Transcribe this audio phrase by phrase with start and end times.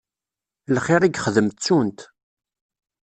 [0.75, 1.99] Lxir i yexdem ttun-t.